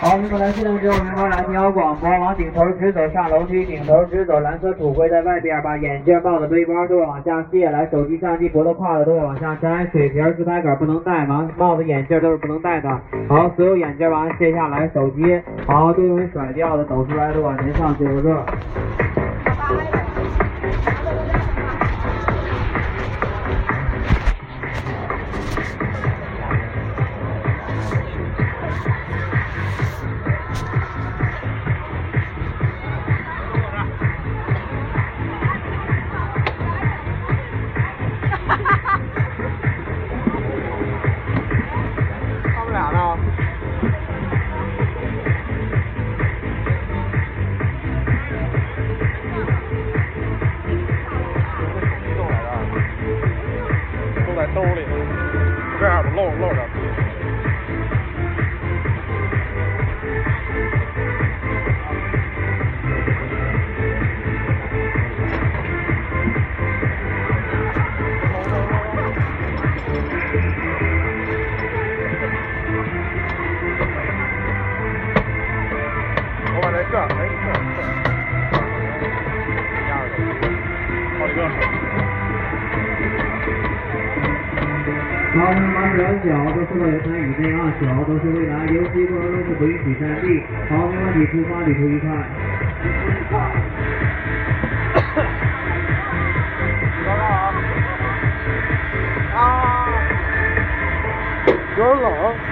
[0.00, 11.50] 好，我们来系统之后，明白来听好广播，往顶头直走，上楼梯，顶头直走，蓝色土灰在外边，把眼镜、帽子、背包都往下卸，来手机、相机、脖子、挎子都往下摘，水瓶、自拍杆不能带吗？
[11.56, 12.88] 帽子、眼镜都是不能戴的。
[13.28, 18.46] 好，所有眼镜往下卸下来，手机好都容易甩掉的，抖出来的往前上九个。
[85.32, 90.42] 好，我们把两脚都送到游船以内啊，脚都是未来游戏过程中是不允许站立。
[90.68, 92.10] 好，没问题，出发，旅途愉快。
[97.06, 97.54] 高高啊！
[99.36, 99.40] 啊！
[101.78, 102.49] 有点冷。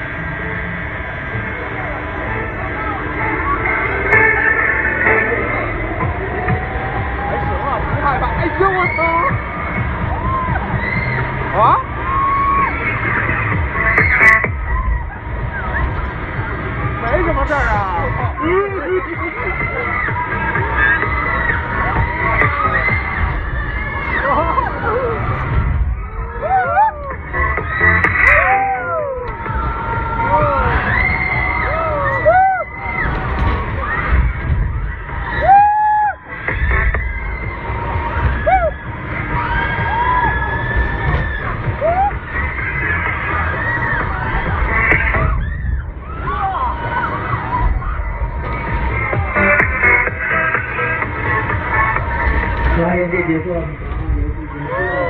[53.08, 55.00] 游戏结束了，游戏结束了，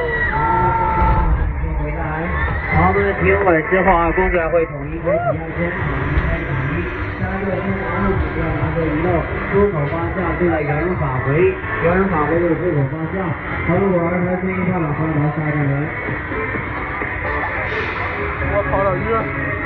[2.78, 6.46] 好，我们停稳之后啊，工作人员会统一开体验先，统一开启。
[7.18, 9.18] 三个先拿入指标，拿着遗漏，
[9.50, 11.50] 出口方向对在原路返回，
[11.82, 13.18] 原路返回就是出口方向。
[13.66, 15.82] 好，如果二台先一跳两分，到下一站人。
[18.54, 19.57] 我操，有点晕。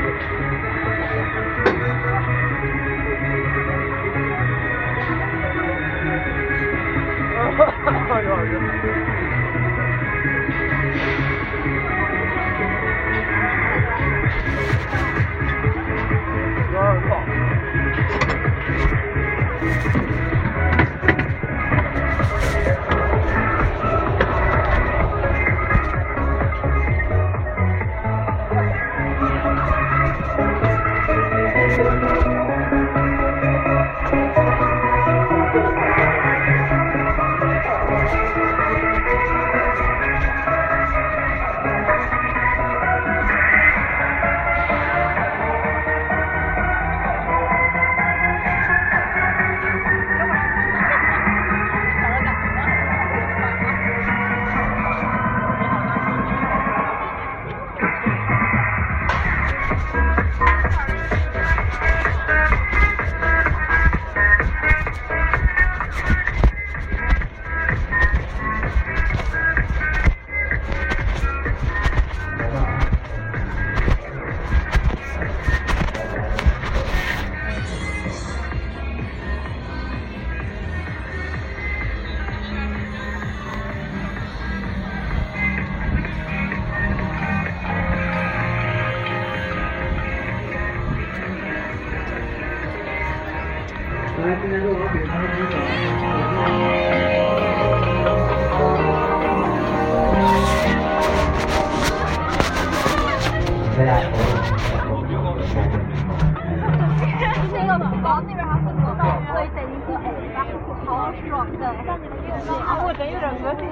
[108.33, 110.49] 那边还是多到，所以等于说，哎，然后
[110.85, 113.63] 好爽的，像你们这种，啊，我真有点恶心，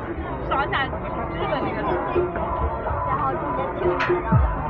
[0.48, 1.78] 爽起来日本那个，
[3.08, 4.65] 然后中间停一下，然后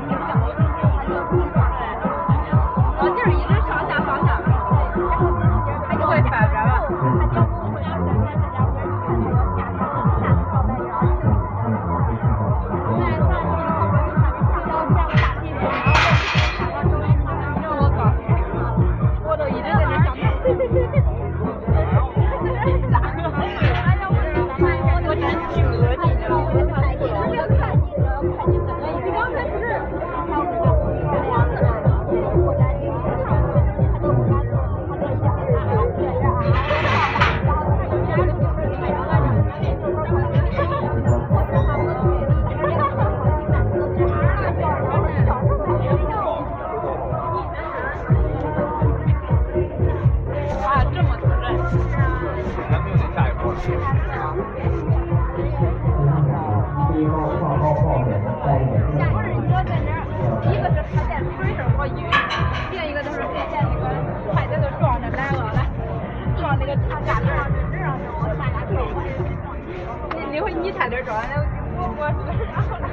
[70.36, 71.40] 一会儿你差点撞，那
[71.78, 72.04] 我我
[72.52, 72.84] 然后来。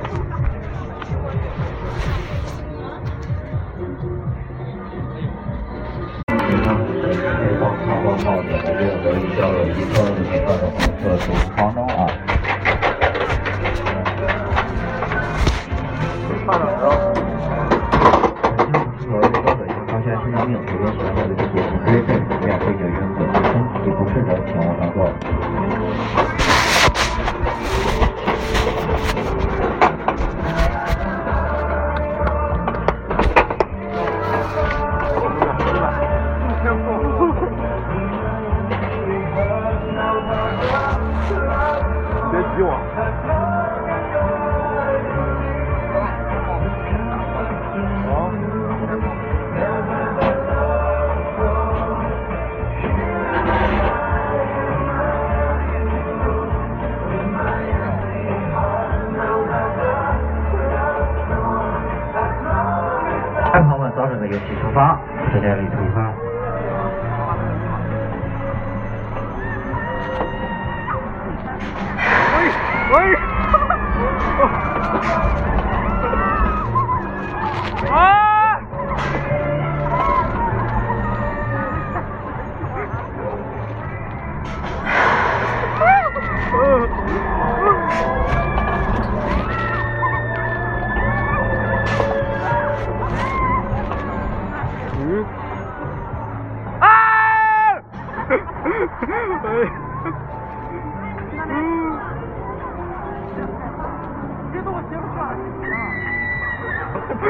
[6.30, 9.52] 前方下方冒险的任何一交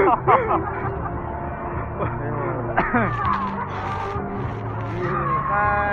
[0.05, 0.83] 哈哈哈！
[5.53, 5.55] 嗨！
[5.55, 5.92] 啊！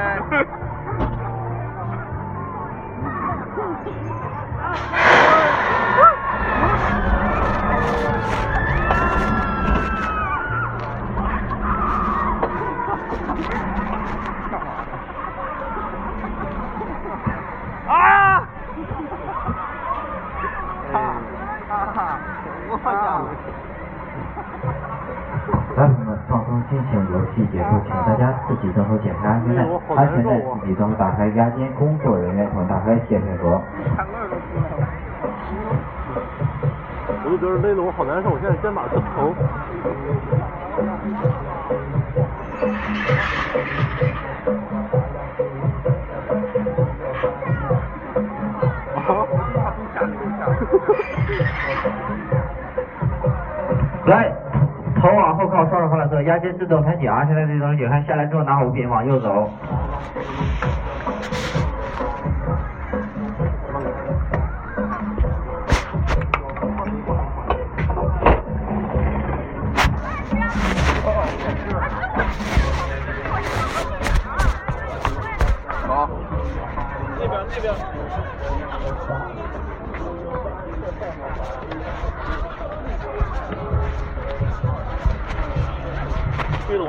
[27.47, 29.63] 情，游戏结束，请大家自己动手检查安全带，
[29.97, 33.61] 安全带自己动手打开压肩，工作人员请打开，谢配合。
[33.97, 34.87] 看那都出来了。
[37.23, 39.35] 我就觉得勒得我好难受，我现在肩膀都疼。
[56.43, 59.49] 这是动态啊现在这东西看下来之后拿五物品往右走。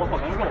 [0.02, 0.51] 我好难受。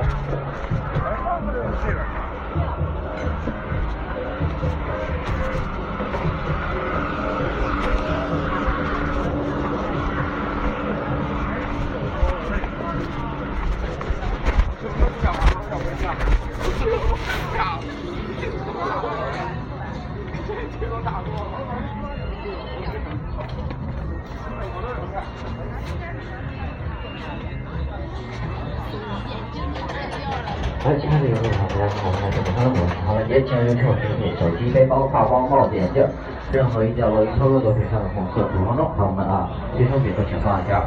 [34.38, 36.06] 手机、背包、挎包、帽子、眼镜，
[36.52, 38.90] 任何一件落于脱落都可以上的红色组装中。
[38.96, 40.82] 朋友们啊，随身笔都请放一下。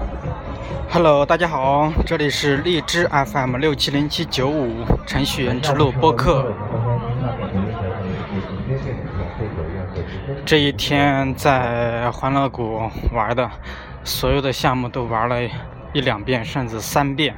[0.92, 6.52] Hello，大家好，这里是荔枝 FM 六七零七九五程序员之路播客。
[10.46, 13.50] 这一天在欢乐谷玩的，
[14.04, 15.36] 所有的项目都玩了
[15.94, 17.36] 一两遍，甚至三遍。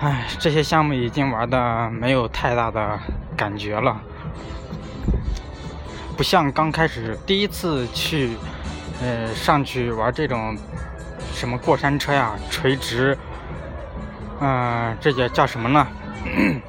[0.00, 2.98] 唉，这些项目已经玩的没有太大的
[3.36, 3.96] 感觉了，
[6.16, 8.36] 不像刚开始第一次去，
[9.02, 10.56] 呃，上去玩这种
[11.34, 13.16] 什么过山车呀、垂直，
[14.40, 15.86] 嗯、这些叫什么呢？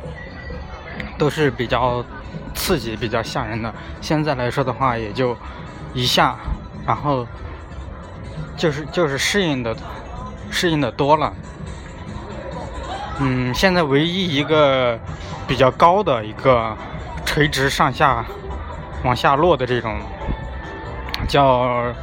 [1.18, 2.04] 都是比较
[2.54, 3.74] 刺激、比较吓人的。
[4.02, 5.38] 现在来说的话，也就
[5.94, 6.36] 一下，
[6.86, 7.26] 然后
[8.58, 9.76] 就是就是适应的
[10.50, 11.34] 适应的多了。
[13.20, 15.00] 嗯，现在唯一一个
[15.48, 16.76] 比较高的一个
[17.26, 18.26] 垂直上下
[19.06, 19.98] 往下落的这种
[21.28, 21.94] 叫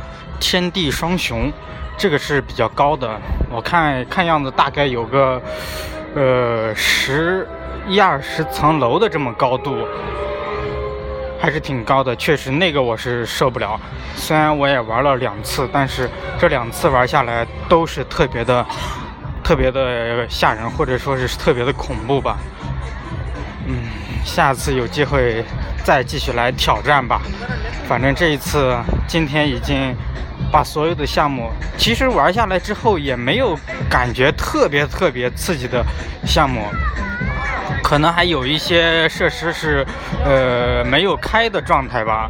[0.41, 1.53] 天地双雄，
[1.99, 3.21] 这个是比较高的。
[3.51, 5.43] 我看看样子大概有个
[6.15, 7.47] 呃十
[7.87, 9.87] 一二十层楼的这么高度，
[11.41, 12.17] 还是挺高的。
[12.17, 13.79] 确实那个我是受不了。
[14.15, 18.65] 虽然我也玩了两次，但是这两次玩下来都是特别的。
[19.45, 22.39] 特别的吓人，或者说是特别的恐怖吧。
[23.67, 23.75] 嗯，
[24.25, 25.45] 下次有机会
[25.85, 27.21] 再继续来挑战吧。
[27.89, 29.95] 反正这一次，今天已经
[30.51, 33.59] 把所有的项目，其实玩下来之后也没有
[33.91, 35.85] 感觉特别特别刺激的
[36.25, 36.65] 项目，
[37.83, 39.87] 可能还有一些设施是
[40.25, 42.29] 呃没有开的状态吧。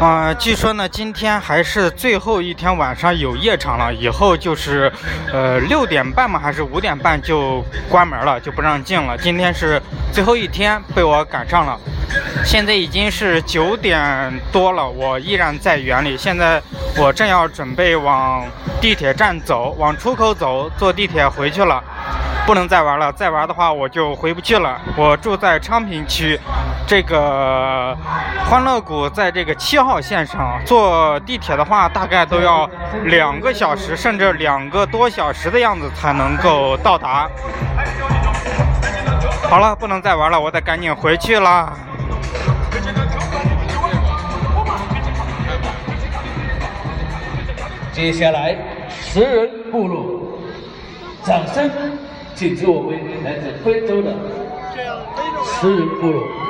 [0.00, 4.92] 啊，据说呢，今天还是最后一天晚上有夜场了，以后就是，
[5.32, 9.16] 呃，六点半嘛，还是五点半就关门了，就不让进了。
[9.16, 9.80] 今天是
[10.12, 11.78] 最后一天，被我赶上了。
[12.44, 16.18] 现在已经是九点多了，我依然在园里。
[16.18, 16.60] 现在
[16.98, 18.46] 我正要准备往
[18.80, 21.82] 地铁站走，往出口走，坐地铁回去了。
[22.46, 24.78] 不能再玩了，再玩的话我就回不去了。
[24.96, 26.38] 我住在昌平区，
[26.86, 27.96] 这个
[28.44, 32.68] 欢乐谷在这个七号线上，坐地铁的话大概都要
[33.04, 37.28] 两个小时，甚至两个多小时的样子才能够到达。
[39.48, 41.72] 好了，不能再玩了，我得赶紧回去了。
[47.90, 48.54] 接下来，
[48.90, 50.38] 食人部落，
[51.24, 51.70] 掌声！
[52.34, 54.12] 请出我们来自非洲的
[55.44, 56.43] 食人部落。